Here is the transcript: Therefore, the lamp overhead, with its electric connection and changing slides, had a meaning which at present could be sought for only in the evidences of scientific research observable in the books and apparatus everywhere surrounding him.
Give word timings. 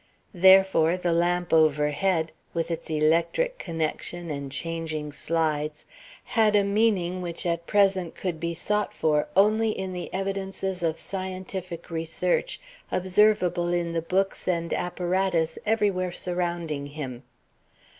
Therefore, 0.33 0.97
the 0.97 1.13
lamp 1.13 1.53
overhead, 1.53 2.31
with 2.55 2.71
its 2.71 2.89
electric 2.89 3.59
connection 3.59 4.31
and 4.31 4.51
changing 4.51 5.11
slides, 5.11 5.85
had 6.23 6.55
a 6.55 6.63
meaning 6.63 7.21
which 7.21 7.45
at 7.45 7.67
present 7.67 8.15
could 8.15 8.39
be 8.39 8.55
sought 8.55 8.95
for 8.95 9.27
only 9.35 9.69
in 9.69 9.93
the 9.93 10.11
evidences 10.11 10.81
of 10.81 10.97
scientific 10.97 11.91
research 11.91 12.59
observable 12.91 13.71
in 13.71 13.93
the 13.93 14.01
books 14.01 14.47
and 14.47 14.73
apparatus 14.73 15.59
everywhere 15.67 16.11
surrounding 16.11 16.87
him. 16.87 17.21